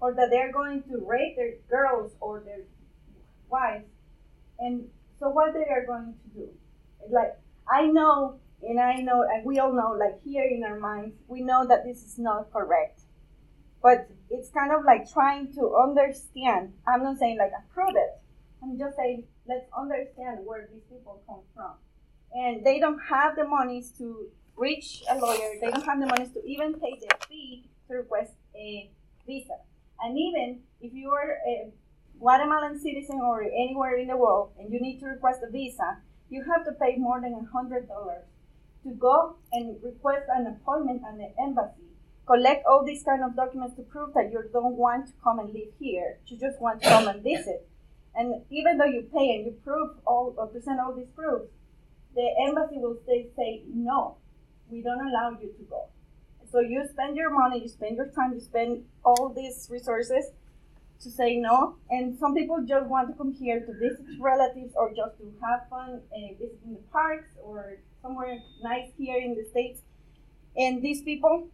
[0.00, 2.62] or that they're going to rape their girls or their
[3.48, 3.86] wives.
[4.58, 6.48] And so what they are going to do?
[7.02, 7.36] It's like
[7.70, 11.42] I know and I know and we all know like here in our minds, we
[11.42, 13.02] know that this is not correct.
[13.82, 16.72] But it's kind of like trying to understand.
[16.86, 18.20] I'm not saying like approve it.
[18.62, 21.72] I'm just saying let's understand where these people come from.
[22.32, 25.54] And they don't have the monies to reach a lawyer.
[25.60, 28.90] They don't have the monies to even pay the fee to request a
[29.26, 29.54] visa.
[30.00, 31.70] And even if you are a
[32.18, 36.44] Guatemalan citizen or anywhere in the world and you need to request a visa, you
[36.44, 38.24] have to pay more than a hundred dollars
[38.88, 41.84] to go and request an appointment at the embassy.
[42.26, 45.52] Collect all these kind of documents to prove that you don't want to come and
[45.52, 46.18] live here.
[46.26, 47.66] You just want to come and visit.
[48.14, 51.50] And even though you pay and you prove all or present all these proofs,
[52.14, 54.16] the embassy will say, say no,
[54.70, 55.88] we don't allow you to go.
[56.50, 60.32] So you spend your money, you spend your time, you spend all these resources
[61.00, 61.76] to say no.
[61.90, 65.68] And some people just want to come here to visit relatives or just to have
[65.68, 69.82] fun uh, visiting the parks or somewhere nice here in the States.
[70.56, 71.48] And these people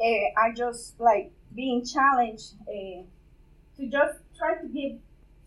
[0.00, 3.02] uh, are just like being challenged uh,
[3.76, 4.98] to just try to give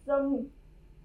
[0.06, 0.48] some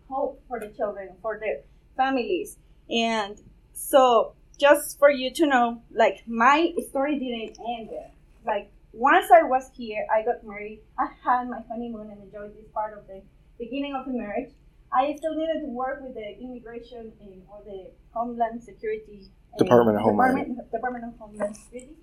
[0.09, 1.61] hope for the children, for their
[1.97, 2.59] families.
[2.91, 3.41] And
[3.73, 8.11] so just for you to know, like my story didn't end there.
[8.45, 10.81] Like once I was here, I got married.
[10.99, 13.23] I had my honeymoon and enjoyed this part of the
[13.59, 14.53] beginning of the marriage.
[14.93, 19.99] I still needed to work with the immigration and, or the Homeland Security uh, Department
[19.99, 20.37] of Homeland.
[20.37, 21.97] Department, Department of Homeland Security,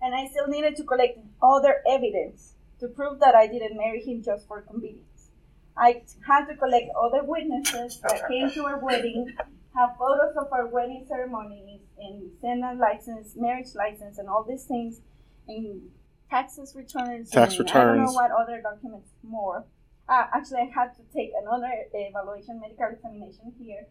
[0.00, 4.22] and I still needed to collect other evidence to prove that I didn't marry him
[4.22, 5.30] just for convenience.
[5.76, 9.34] I had to collect other witnesses that came to our wedding,
[9.76, 14.64] have photos of our wedding ceremonies, and send a license, marriage license, and all these
[14.64, 15.00] things,
[15.46, 15.82] and
[16.30, 17.30] taxes returns.
[17.30, 19.64] Tax and I don't know what other documents more.
[20.08, 23.86] Uh, actually, I had to take another evaluation, medical examination here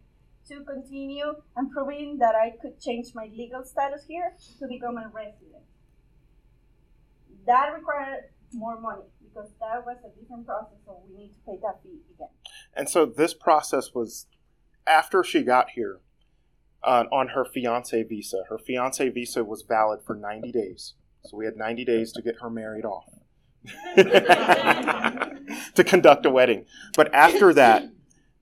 [0.48, 5.12] to continue and proving that I could change my legal status here to become a
[5.14, 5.64] resident.
[7.46, 11.58] That required more money because that was a different process, so we need to pay
[11.62, 12.30] that fee again.
[12.74, 14.26] And so this process was
[14.88, 16.00] after she got here
[16.84, 18.44] uh, on her fiance visa.
[18.50, 20.94] Her fiance visa was valid for 90 days.
[21.26, 23.10] So we had 90 days to get her married off.
[23.96, 26.66] to conduct a wedding.
[26.96, 27.90] But after that,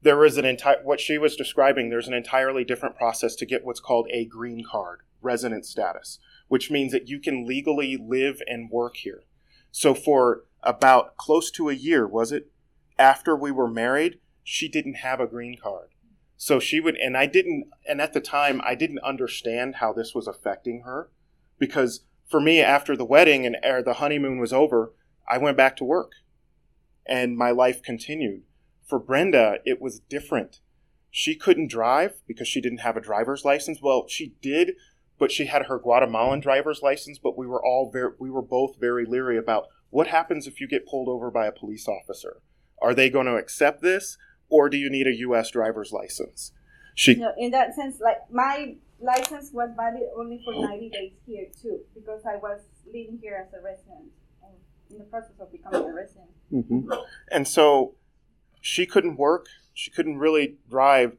[0.01, 3.65] there is an entire what she was describing, there's an entirely different process to get
[3.65, 8.69] what's called a green card, resident status, which means that you can legally live and
[8.69, 9.23] work here.
[9.71, 12.51] So for about close to a year, was it,
[12.97, 15.89] after we were married, she didn't have a green card.
[16.37, 20.13] So she would, and I didn't, and at the time, I didn't understand how this
[20.13, 21.09] was affecting her
[21.57, 24.93] because for me, after the wedding and the honeymoon was over,
[25.27, 26.11] I went back to work
[27.05, 28.43] and my life continued.
[28.83, 30.59] For Brenda, it was different.
[31.11, 33.79] She couldn't drive because she didn't have a driver's license.
[33.81, 34.73] Well, she did,
[35.17, 38.79] but she had her Guatemalan driver's license, but we were all very, we were both
[38.79, 42.41] very leery about what happens if you get pulled over by a police officer?
[42.81, 44.17] Are they going to accept this
[44.49, 46.51] or do you need a US driver's license?
[46.95, 51.47] She No, in that sense, like my license was valid only for 90 days here
[51.61, 54.11] too, because I was living here as a resident
[54.95, 56.29] in the process of becoming a resident.
[56.49, 56.89] hmm
[57.31, 57.95] And so
[58.61, 59.47] she couldn't work.
[59.73, 61.17] She couldn't really drive.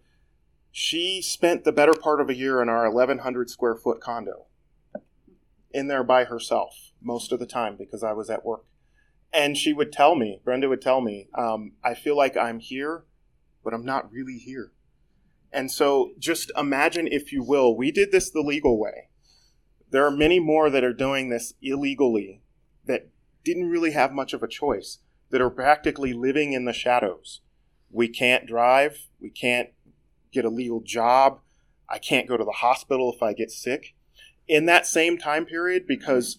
[0.73, 4.47] She spent the better part of a year in our 1,100 square foot condo
[5.71, 8.65] in there by herself most of the time because I was at work.
[9.33, 13.05] And she would tell me, Brenda would tell me, um, I feel like I'm here,
[13.63, 14.73] but I'm not really here.
[15.53, 19.11] And so just imagine, if you will, we did this the legal way.
[19.91, 22.46] There are many more that are doing this illegally that
[23.47, 24.99] didn't really have much of a choice,
[25.31, 27.41] that are practically living in the shadows.
[27.91, 29.71] We can't drive, we can't
[30.33, 31.41] get a legal job,
[31.89, 33.95] I can't go to the hospital if I get sick.
[34.49, 36.39] In that same time period, because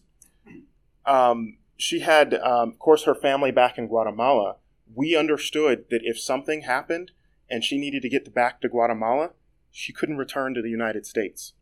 [1.06, 4.58] um, she had, um, of course, her family back in Guatemala,
[4.94, 7.12] we understood that if something happened
[7.50, 9.32] and she needed to get back to Guatemala,
[9.72, 11.54] she couldn't return to the United States.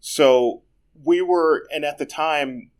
[0.00, 0.62] So
[1.04, 2.70] we were, and at the time,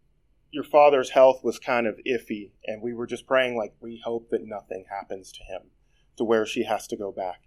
[0.52, 4.28] your father's health was kind of iffy, and we were just praying, like, we hope
[4.30, 5.70] that nothing happens to him
[6.16, 7.40] to where she has to go back.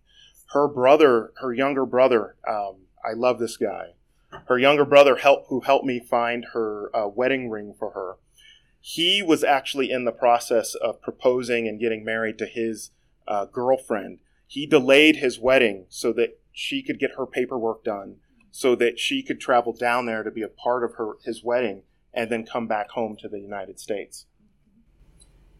[0.54, 3.94] Her brother, her younger brother, um, I love this guy.
[4.48, 8.18] Her younger brother, help, who helped me find her uh, wedding ring for her,
[8.82, 12.92] he was actually in the process of proposing and getting married to his
[13.28, 14.20] uh, girlfriend.
[14.48, 18.18] He delayed his wedding so that she could get her paperwork done,
[18.52, 21.84] so that she could travel down there to be a part of her his wedding,
[22.16, 24.26] and then come back home to the United States.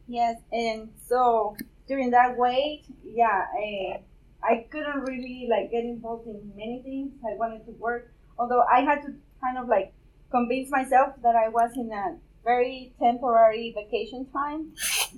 [0.08, 1.56] Yes, and so
[1.88, 4.00] during that wait, yeah, I,
[4.44, 7.12] I couldn't really like get involved in many things.
[7.28, 9.94] I wanted to work, although I had to kind of like
[10.32, 14.72] convince myself that I was in a very temporary vacation time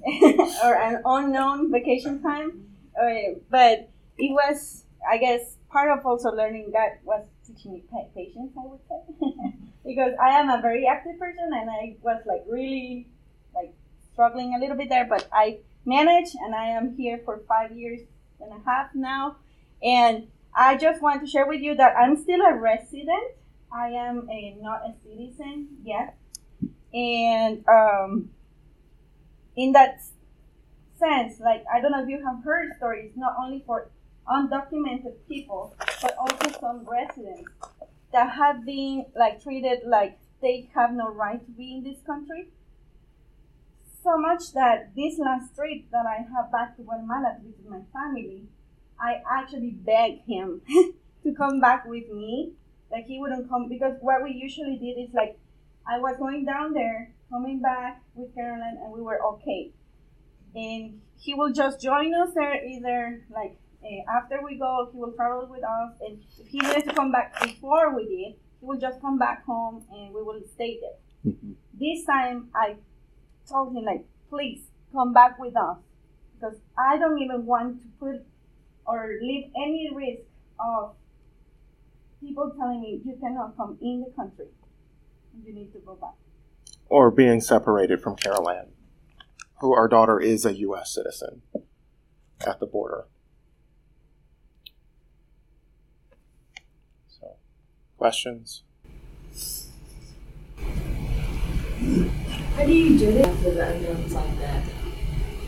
[0.64, 2.64] or an unknown vacation time.
[3.00, 7.84] Uh, but it was, I guess, part of also learning that was teaching me
[8.16, 12.44] patience, I would say, because I am a very active person and I was like
[12.48, 13.08] really
[13.56, 13.74] like
[14.12, 18.02] struggling a little bit there, but I managed and I am here for five years
[18.42, 19.38] and a half now.
[19.82, 23.32] And I just want to share with you that I'm still a resident.
[23.72, 26.18] I am a, not a citizen yet.
[26.94, 28.30] And um,
[29.56, 30.02] in that
[31.00, 33.90] sense, like, I don't know if you have heard stories, not only for
[34.28, 37.50] undocumented people, but also some residents
[38.14, 42.50] that have been like treated like they have no right to be in this country
[44.08, 47.82] so much that this last trip that I have back to Guatemala to visit my
[47.92, 48.44] family,
[48.98, 50.62] I actually begged him
[51.24, 52.54] to come back with me.
[52.90, 55.38] Like he wouldn't come because what we usually did is like
[55.86, 59.72] I was going down there, coming back with Carol Ann, and we were okay.
[60.56, 65.14] And he will just join us there either like uh, after we go, he will
[65.14, 68.80] travel with us, and if he needed to come back before we did, he will
[68.80, 71.34] just come back home and we will stay there.
[71.80, 72.76] This time I
[73.50, 75.78] told him like, please come back with us
[76.34, 78.26] because I don't even want to put
[78.86, 80.24] or leave any risk
[80.60, 80.96] of
[82.22, 84.48] people telling me you cannot come in the country.
[85.34, 86.14] And you need to go back.
[86.90, 88.68] Or being separated from Carol Ann,
[89.60, 90.94] who our daughter is a U.S.
[90.94, 91.42] citizen
[92.46, 93.06] at the border.
[97.98, 98.64] Questions?
[102.56, 104.64] How do you journey after the unknowns like that?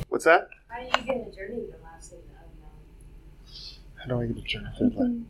[0.09, 0.49] What's that?
[0.67, 2.75] How do you get a journey to the last in the unknown?
[3.95, 5.29] How do I get a Jonathan?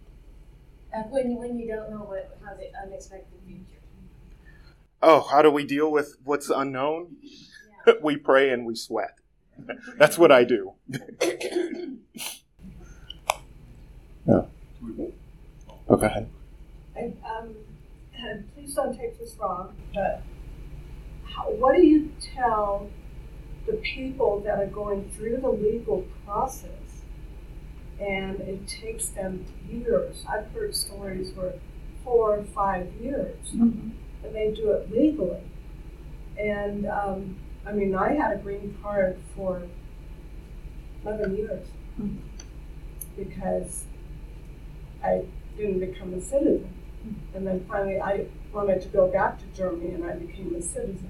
[0.94, 3.82] Uh, when, when you don't know what, how the unexpected future.
[5.02, 7.18] Oh, how do we deal with what's unknown?
[8.02, 9.16] we pray and we sweat.
[9.98, 10.74] That's what I do.
[14.26, 14.46] yeah.
[15.88, 16.30] Oh, go ahead.
[17.00, 17.56] I, um,
[18.56, 20.22] please don't take this wrong, but
[21.24, 22.90] how, what do you tell
[23.66, 27.04] the people that are going through the legal process
[28.00, 30.26] and it takes them years?
[30.28, 31.54] I've heard stories where
[32.04, 33.90] four or five years Mm-hmm.
[34.26, 35.42] and they do it legally.
[36.38, 39.64] And um, I mean, I had a green card for
[41.04, 41.68] 11 years
[42.00, 42.18] Mhm.
[43.18, 43.84] because
[45.04, 45.24] I
[45.58, 46.74] didn't become a citizen.
[47.34, 51.10] And then finally, I wanted to go back to Germany and I became a citizen.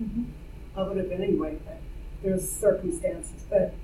[0.00, 0.24] Mhm.
[0.76, 1.78] I would have anyway, but
[2.22, 3.44] there's circumstances.
[3.48, 3.74] But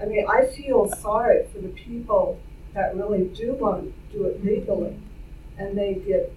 [0.00, 2.38] I mean, I feel sorry for the people
[2.74, 4.96] that really do want to do it legally
[5.58, 6.32] and they get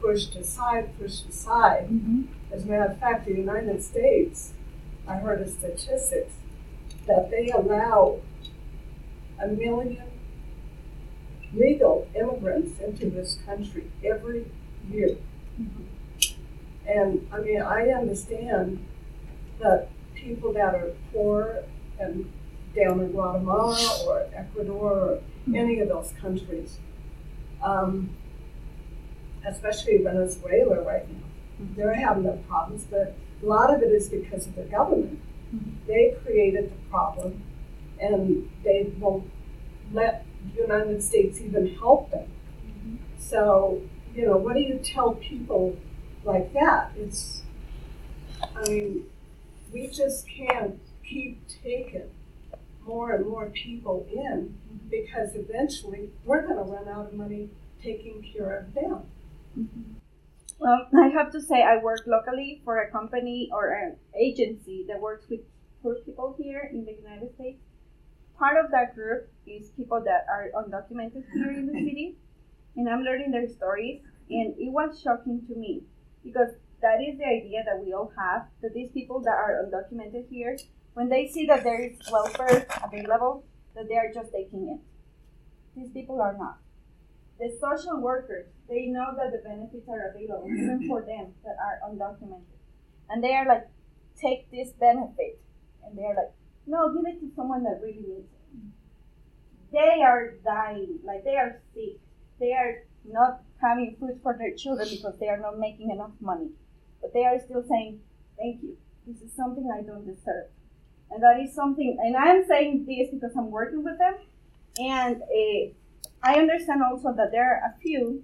[0.00, 1.88] pushed aside, pushed aside.
[1.90, 2.22] Mm-hmm.
[2.52, 4.54] As a matter of fact, the United States,
[5.06, 6.28] I heard a statistic
[7.06, 8.20] that they allow
[9.42, 10.02] a million
[11.54, 14.46] legal immigrants into this country every
[14.90, 15.16] year.
[15.60, 15.84] Mm-hmm.
[16.86, 18.84] And I mean, I understand
[19.60, 21.62] that people that are poor
[21.98, 22.30] and
[22.74, 25.54] down in Guatemala or Ecuador or mm-hmm.
[25.54, 26.78] any of those countries,
[27.62, 28.10] um,
[29.46, 31.24] especially Venezuela right now,
[31.60, 31.74] mm-hmm.
[31.74, 35.20] they're having their problems, but a lot of it is because of the government.
[35.86, 37.42] They created the problem
[37.98, 39.28] and they won't
[39.92, 40.24] let
[40.56, 42.28] United States even help them.
[43.18, 43.82] So,
[44.14, 45.76] you know, what do you tell people
[46.24, 46.92] like that?
[46.96, 47.42] It's,
[48.56, 49.04] I mean,
[49.72, 52.10] we just can't keep taking
[52.86, 54.56] more and more people in
[54.90, 57.50] because eventually we're going to run out of money
[57.82, 59.02] taking care of them.
[59.58, 59.92] Mm-hmm.
[60.58, 65.00] Well, I have to say, I work locally for a company or an agency that
[65.00, 65.40] works with
[65.82, 67.58] poor people here in the United States.
[68.38, 72.16] Part of that group is people that are undocumented here in the city,
[72.76, 75.82] and I'm learning their stories, and it was shocking to me
[76.24, 76.50] because
[76.82, 80.56] that is the idea that we all have that these people that are undocumented here,
[80.94, 84.80] when they see that there is welfare available, that they are just taking it.
[85.76, 86.58] These people are not.
[87.38, 91.90] The social workers, they know that the benefits are available even for them that are
[91.90, 92.58] undocumented.
[93.08, 93.66] And they are like,
[94.20, 95.40] take this benefit.
[95.84, 96.32] And they are like,
[96.66, 98.39] no, give it to someone that really needs it.
[99.72, 102.00] They are dying, like they are sick.
[102.38, 106.50] They are not having food for their children because they are not making enough money.
[107.00, 108.00] But they are still saying,
[108.38, 108.76] thank you.
[109.06, 110.48] This is something I don't deserve.
[111.10, 114.14] And that is something, and I'm saying this because I'm working with them.
[114.78, 115.72] And uh,
[116.22, 118.22] I understand also that there are a few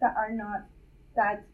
[0.00, 0.64] that are not
[1.14, 1.44] that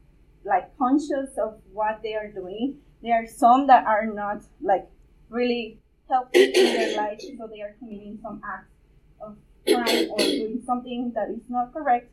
[0.45, 2.77] like conscious of what they are doing.
[3.03, 4.89] There are some that are not like
[5.29, 8.78] really helping in their life, so they are committing some acts
[9.21, 12.11] of crime or doing something that is not correct.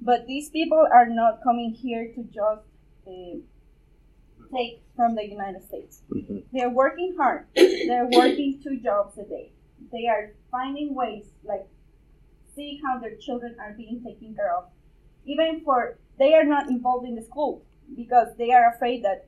[0.00, 2.66] But these people are not coming here to just
[3.06, 3.38] uh,
[4.54, 6.02] take from the United States.
[6.52, 7.46] They're working hard.
[7.54, 9.52] They're working two jobs a day.
[9.92, 11.66] They are finding ways, like
[12.54, 14.64] see how their children are being taken care of.
[15.24, 17.64] Even for they are not involved in the school
[17.96, 19.26] because they are afraid that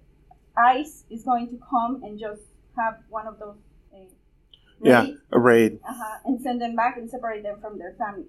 [0.56, 2.42] ICE is going to come and just
[2.76, 3.56] have one of those
[4.80, 5.80] Yeah, a raid.
[5.82, 8.28] uh-huh, and send them back and separate them from their families.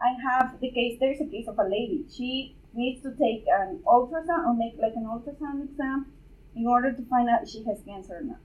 [0.00, 0.98] I have the case.
[1.00, 2.04] There's a case of a lady.
[2.10, 6.06] She needs to take an ultrasound or make like an ultrasound exam
[6.54, 8.38] in order to find out if she has cancer or not.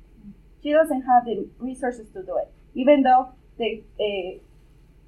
[0.61, 4.39] She doesn't have the resources to do it, even though the uh,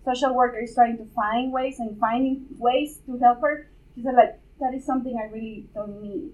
[0.04, 3.70] social worker is trying to find ways and finding ways to help her.
[3.96, 6.34] She said, like, that is something I really don't need.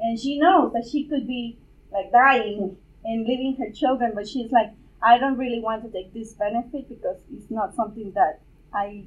[0.00, 1.58] And she knows that she could be
[1.92, 6.12] like dying and leaving her children, but she's like, I don't really want to take
[6.12, 8.40] this benefit because it's not something that
[8.72, 9.04] I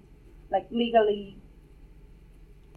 [0.52, 1.38] like legally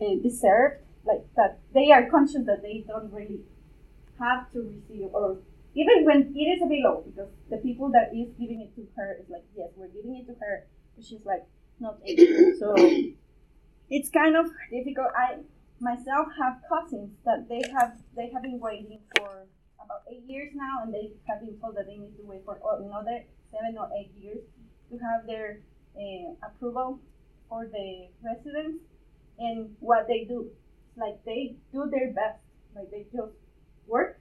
[0.00, 0.78] uh, deserve.
[1.04, 3.40] Like that they are conscious that they don't really
[4.20, 5.38] have to receive or
[5.74, 9.16] even when it is a below because the people that is giving it to her
[9.20, 11.44] is like yes we're giving it to her but she's like
[11.80, 12.74] not able so
[13.90, 15.36] it's kind of difficult i
[15.80, 19.46] myself have cousins that they have they have been waiting for
[19.84, 22.58] about eight years now and they have been told that they need to wait for
[22.80, 24.42] another seven or eight years
[24.90, 25.60] to have their
[25.96, 27.00] uh, approval
[27.48, 28.82] for the residents
[29.38, 30.50] and what they do
[30.96, 32.40] like they do their best
[32.76, 33.32] like they just
[33.86, 34.20] work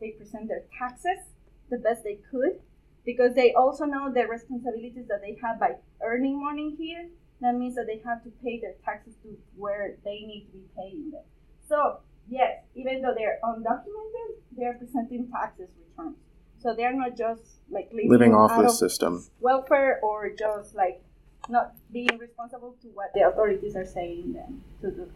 [0.00, 1.32] they present their taxes
[1.70, 2.60] the best they could
[3.04, 5.70] because they also know the responsibilities that they have by
[6.02, 7.08] earning money here
[7.40, 10.64] that means that they have to pay their taxes to where they need to be
[10.76, 11.22] paying them.
[11.68, 16.16] So yes, even though they're undocumented, they're presenting taxes returns.
[16.60, 19.24] So they're not just like living, Living off the of system.
[19.40, 21.00] welfare or just like
[21.48, 25.10] not being responsible to what the authorities are saying them to do.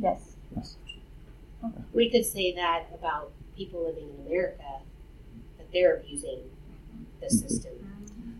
[0.00, 0.36] Yes.
[0.54, 0.76] Yes.
[1.64, 1.82] Okay.
[1.92, 4.62] We could say that about people living in America,
[5.56, 6.42] that they're abusing
[7.20, 7.48] the mm-hmm.
[7.48, 7.72] system.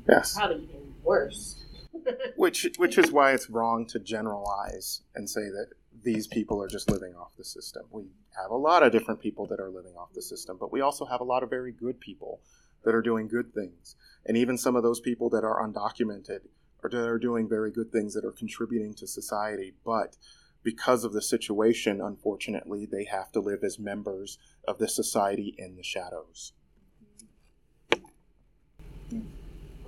[0.08, 0.36] Yes.
[0.36, 1.64] Probably even worse.
[2.36, 5.70] Which which is why it's wrong to generalize and say that
[6.02, 7.84] these people are just living off the system.
[7.90, 8.04] We
[8.40, 11.04] have a lot of different people that are living off the system, but we also
[11.06, 12.40] have a lot of very good people
[12.84, 13.96] that are doing good things.
[14.24, 16.40] And even some of those people that are undocumented
[16.82, 20.16] or that are doing very good things that are contributing to society, but
[20.62, 25.76] because of the situation, unfortunately, they have to live as members of the society in
[25.76, 26.52] the shadows.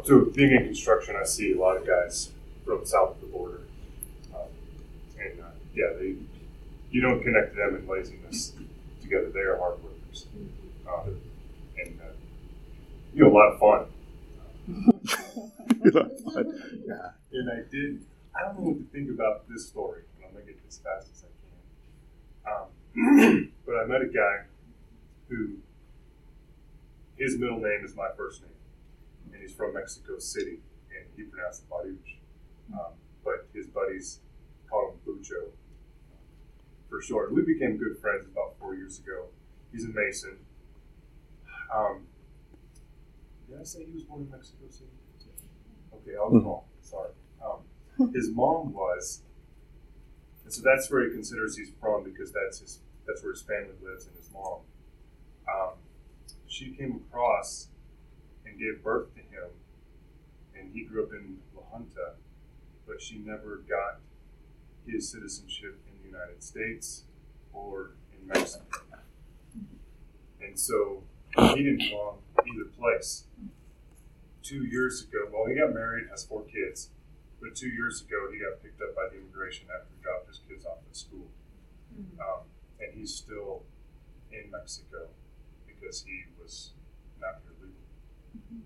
[0.04, 2.30] So, being in construction, I see a lot of guys
[2.64, 3.60] from south of the border,
[5.74, 6.16] yeah, they
[6.90, 8.52] you don't connect them and laziness
[9.00, 9.30] together.
[9.30, 10.26] They are hard workers,
[10.88, 11.16] um,
[11.78, 12.12] and uh,
[13.14, 13.86] you know, a lot of fun.
[16.86, 17.10] yeah.
[17.32, 18.04] And I did.
[18.34, 20.82] I don't know what to think about this story, and I'm gonna get this as
[20.82, 21.30] fast as I
[22.50, 22.62] can.
[23.32, 24.44] Um, but I met a guy
[25.28, 25.58] who
[27.16, 28.50] his middle name is my first name,
[29.32, 30.60] and he's from Mexico City,
[30.90, 32.18] and he pronounced it Baruch.
[32.72, 32.94] Um,
[33.24, 34.20] but his buddies
[34.70, 35.50] call him Bucho
[36.88, 37.32] for short.
[37.32, 39.26] We became good friends about four years ago.
[39.72, 40.38] He's a Mason.
[41.74, 42.06] Um,
[43.48, 44.90] did I say he was born in Mexico City?
[45.94, 46.62] Okay, I was wrong.
[46.82, 47.10] Sorry.
[47.44, 49.22] Um, his mom was,
[50.44, 53.74] and so that's where he considers he's from because that's his that's where his family
[53.82, 54.60] lives and his mom.
[55.52, 55.72] Um,
[56.46, 57.68] she came across
[58.46, 59.50] and gave birth to him,
[60.56, 62.14] and he grew up in La Junta,
[62.86, 64.00] but she never got
[64.86, 67.04] his citizenship in the United States
[67.52, 68.64] or in Mexico.
[70.42, 71.02] And so
[71.36, 73.24] he didn't belong either place.
[74.42, 76.90] Two years ago, well, he got married, has four kids,
[77.40, 80.40] but two years ago he got picked up by the immigration after he dropped his
[80.48, 81.28] kids off at school.
[82.18, 82.46] Um,
[82.80, 83.62] and he's still
[84.32, 85.08] in Mexico
[85.66, 86.72] because he was
[87.20, 88.64] not here legally.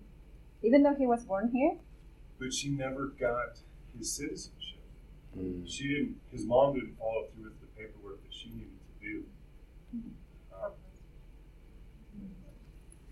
[0.63, 1.77] Even though he was born here?
[2.39, 3.59] But she never got
[3.97, 4.74] his citizenship.
[5.65, 6.15] She didn't.
[6.31, 8.69] His mom didn't follow through with the paperwork that she needed
[9.01, 9.23] to do.
[10.53, 10.71] Um,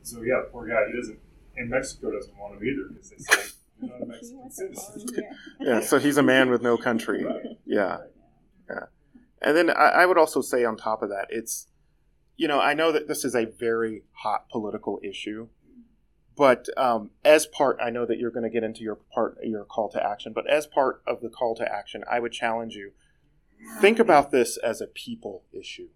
[0.03, 0.87] so yeah, poor guy.
[0.91, 1.19] He doesn't.
[1.57, 5.23] And Mexico doesn't want him either because they say you're not a Mexican citizen.
[5.59, 7.25] yeah, so he's a man with no country.
[7.65, 7.97] Yeah,
[8.69, 8.85] yeah.
[9.41, 11.67] And then I, I would also say on top of that, it's
[12.37, 15.49] you know I know that this is a very hot political issue,
[16.35, 19.65] but um, as part, I know that you're going to get into your part, your
[19.65, 20.33] call to action.
[20.33, 22.91] But as part of the call to action, I would challenge you:
[23.79, 25.89] think about this as a people issue.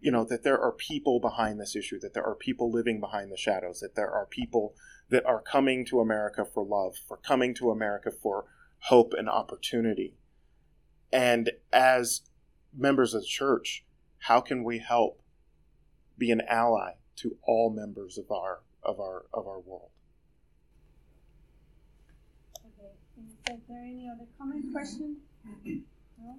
[0.00, 3.32] You know that there are people behind this issue, that there are people living behind
[3.32, 4.74] the shadows, that there are people
[5.08, 8.44] that are coming to America for love, for coming to America for
[8.86, 10.14] hope and opportunity.
[11.12, 12.22] And as
[12.76, 13.84] members of the church,
[14.18, 15.20] how can we help
[16.16, 19.90] be an ally to all members of our of our of our world?
[22.66, 22.92] Okay.
[23.54, 25.16] Is there any other comment, question?
[25.64, 26.38] No?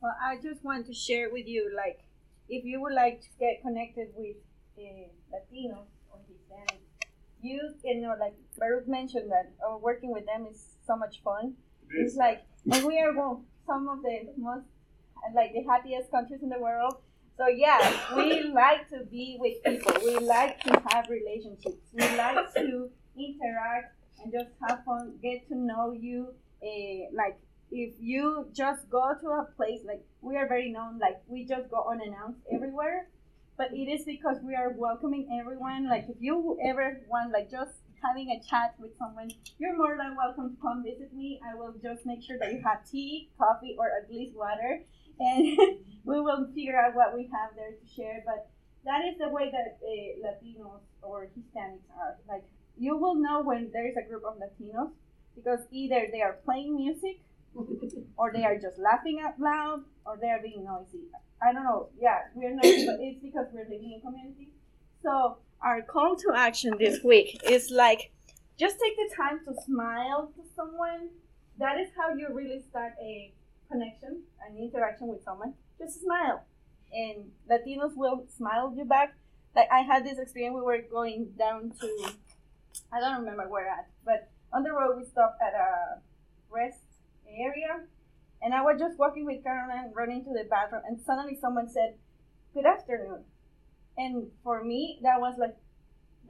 [0.00, 2.00] Well, I just want to share with you, like,
[2.48, 4.36] if you would like to get connected with
[4.78, 6.88] uh, Latinos or Hispanics,
[7.42, 11.54] you you know, like Baruch mentioned that uh, working with them is so much fun.
[11.90, 14.66] It's like, and we are one, some of the most,
[15.34, 16.96] like, the happiest countries in the world.
[17.40, 17.80] So yeah,
[18.14, 19.94] we like to be with people.
[20.04, 21.80] We like to have relationships.
[21.94, 26.34] We like to interact and just have fun, get to know you.
[26.62, 27.38] Uh, like
[27.70, 31.70] if you just go to a place, like we are very known, like we just
[31.70, 33.08] go unannounced everywhere.
[33.56, 35.88] But it is because we are welcoming everyone.
[35.88, 37.72] Like if you ever want, like just
[38.04, 41.40] having a chat with someone, you're more than welcome to come visit me.
[41.50, 44.82] I will just make sure that you have tea, coffee, or at least water,
[45.18, 45.58] and
[46.04, 48.22] we will figure out what we have there to share.
[48.24, 48.48] But
[48.84, 52.16] that is the way that uh, Latinos or Hispanics are.
[52.28, 52.44] Like
[52.78, 54.90] you will know when there is a group of Latinos
[55.34, 57.20] because either they are playing music,
[58.16, 61.04] or they are just laughing out loud, or they are being noisy.
[61.42, 61.88] I don't know.
[61.98, 62.62] Yeah, we're not.
[62.62, 64.48] but it's because we're living in community.
[65.02, 68.12] So our call to action this week is like
[68.58, 71.08] just take the time to smile to someone.
[71.58, 73.32] That is how you really start a
[73.70, 75.54] connection, an interaction with someone.
[75.80, 76.44] Just smile,
[76.92, 79.14] and Latinos will smile you back.
[79.56, 80.54] Like I had this experience.
[80.54, 82.12] We were going down to,
[82.92, 86.00] I don't remember where at, but on the road we stopped at a
[86.50, 86.80] rest
[87.26, 87.80] area,
[88.42, 91.68] and I was just walking with Carol Ann, running to the bathroom, and suddenly someone
[91.68, 91.94] said,
[92.52, 93.24] "Good afternoon,"
[93.96, 95.56] and for me that was like,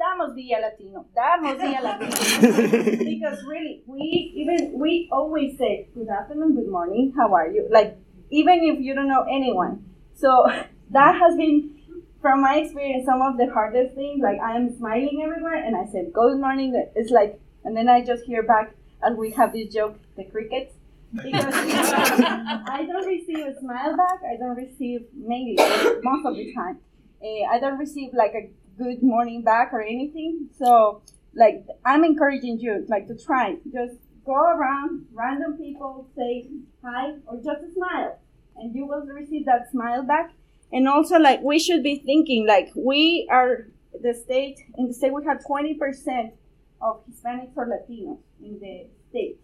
[0.00, 1.06] that must be a Latino.
[1.14, 3.04] That must be a Latino.
[3.04, 7.68] because really, we even we always say good afternoon, good morning, how are you?
[7.70, 7.98] Like
[8.30, 9.84] even if you don't know anyone.
[10.14, 10.46] So
[10.90, 11.76] that has been
[12.20, 14.20] from my experience some of the hardest things.
[14.22, 16.74] Like I am smiling everywhere and I said good morning.
[16.94, 20.74] It's like and then I just hear back and we have this joke, the crickets.
[21.12, 24.20] Because I don't receive a smile back.
[24.22, 25.56] I don't receive maybe
[26.02, 26.78] most of the time.
[27.22, 30.48] Uh, I don't receive like a good morning back or anything.
[30.58, 31.02] So
[31.34, 33.56] like I'm encouraging you like to try.
[33.72, 36.48] Just go around random people, say
[36.84, 38.18] hi or just a smile,
[38.56, 40.32] and you will receive that smile back.
[40.72, 43.68] And also like we should be thinking like we are
[44.00, 46.34] the state in the state we have 20 percent
[46.80, 49.38] of Hispanics or Latinos in the state.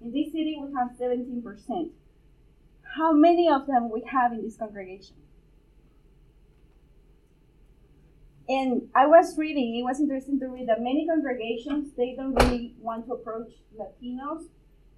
[0.00, 1.90] In this city we have 17 percent.
[2.96, 5.16] How many of them we have in this congregation?
[8.50, 12.74] And I was reading, it was interesting to read that many congregations, they don't really
[12.80, 14.48] want to approach Latinos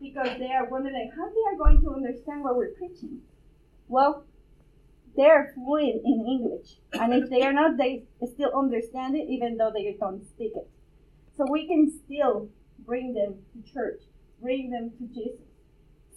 [0.00, 3.20] because they are wondering how they are going to understand what we're preaching.
[3.88, 4.24] Well,
[5.14, 6.78] they're fluent in English.
[6.94, 10.70] And if they are not, they still understand it even though they don't speak it.
[11.36, 12.48] So we can still
[12.86, 14.00] bring them to church,
[14.40, 15.44] bring them to Jesus.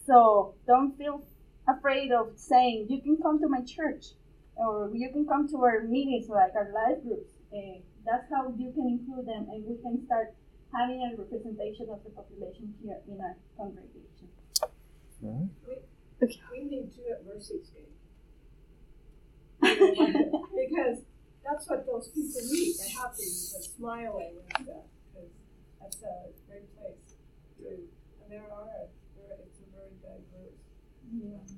[0.08, 1.22] So don't feel
[1.68, 4.06] afraid of saying, you can come to my church
[4.56, 7.34] or you can come to our meetings like our live groups.
[7.52, 10.36] Uh, that's how you can include them, and we can start
[10.74, 14.30] having a representation of the population here in our congregation.
[15.22, 15.76] We,
[16.52, 17.96] we need to at Mercy's Gate.
[19.66, 21.00] because
[21.44, 22.76] that's what those people need.
[22.78, 24.86] They're happy, they're smiling and stuff.
[25.14, 25.32] Because
[25.80, 27.16] that's a great place
[27.58, 30.60] to, and there are, there, it's a very diverse.
[31.10, 31.55] Yeah.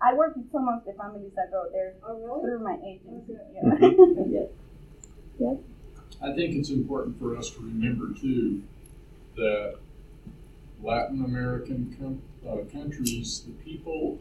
[0.00, 2.42] I work with some of the families that go there oh, really?
[2.42, 3.32] through my agency.
[3.32, 3.96] Okay.
[3.98, 4.24] Yeah.
[4.28, 4.48] yes.
[5.38, 5.56] Yes.
[6.22, 8.62] I think it's important for us to remember too
[9.36, 9.76] that
[10.82, 14.18] Latin American com- uh, countries, the people,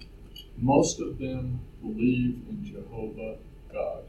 [0.57, 3.37] most of them believe in Jehovah
[3.71, 4.03] God.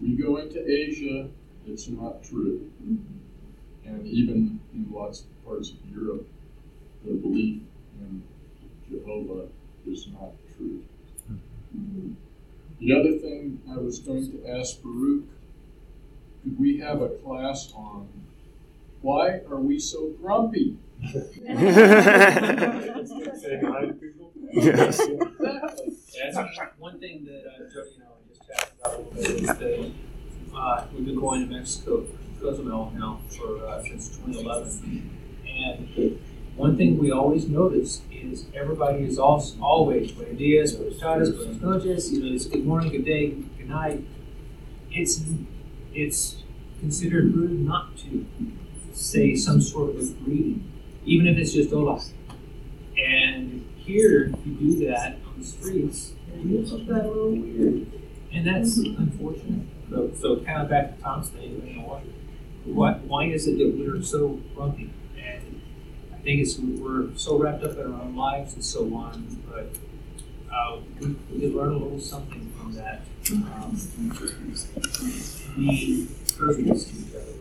[0.00, 1.28] We go into Asia,
[1.66, 2.70] it's not true.
[3.84, 6.26] And even in lots of parts of Europe,
[7.04, 7.62] the belief
[8.00, 8.22] in
[8.88, 9.48] Jehovah
[9.92, 10.82] is not true.
[12.80, 15.24] The other thing I was going to ask Baruch,
[16.42, 18.08] could we have a class on
[19.02, 20.76] why are we so grumpy?
[24.50, 24.98] Yes.
[24.98, 26.38] That's
[26.78, 29.46] one thing that uh, Jody and I were just chatting about a little bit is
[29.46, 32.06] that uh, we've been going to Mexico,
[32.40, 35.10] Cozumel now for uh, since 2011,
[35.46, 36.20] and
[36.58, 41.62] one thing we always notice is everybody is also, always buenos dias, buenas tardes, buenas
[41.62, 42.12] noches.
[42.12, 44.04] You know, it's good morning, good day, good night.
[44.90, 45.22] It's
[45.94, 46.42] it's
[46.80, 48.26] considered rude not to
[48.92, 50.68] say some sort of greeting,
[51.04, 52.02] even if it's just hola.
[52.98, 57.86] And here, if you do that on the streets, you look that a little weird,
[58.32, 59.64] and that's unfortunate.
[59.90, 62.02] So, so kind of back to Tom's thing, you know, what,
[62.64, 64.90] what, why is it that we're so grumpy?
[66.18, 69.42] And I think it's we're so wrapped up in our own lives and so on,
[69.48, 69.70] but
[70.52, 73.02] uh, we, we could learn a little something from that.
[73.30, 73.78] Um,
[75.56, 77.34] be courteous to each other.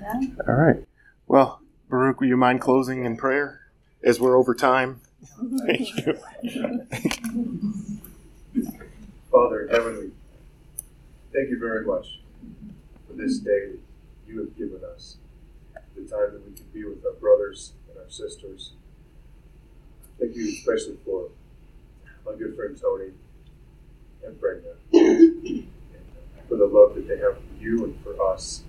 [0.00, 0.20] Yeah.
[0.46, 0.84] All right.
[1.26, 3.60] Well, Baruch, will you mind closing in prayer
[4.04, 5.00] as we're over time?
[5.66, 6.18] Thank you.
[9.30, 10.12] Father in heaven,
[11.32, 12.20] thank you very much
[13.06, 13.78] for this day that
[14.26, 15.16] you have given us,
[15.96, 18.72] the time that we can be with our brothers and our sisters.
[20.20, 21.30] Thank you especially for
[22.24, 23.12] my good friend Tony
[24.24, 25.68] and Brenda, and
[26.48, 28.62] for the love that they have for you and for us,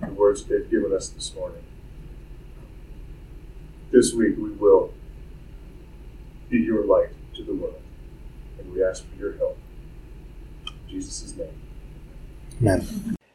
[0.00, 1.62] and the words they've given us this morning.
[3.90, 4.94] This week we will
[6.48, 7.82] be your light to the world
[8.58, 9.58] and we ask for your help.
[10.66, 11.48] In Jesus' name.
[12.60, 13.16] Amen.